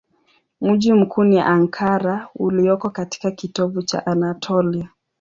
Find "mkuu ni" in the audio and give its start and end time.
0.93-1.39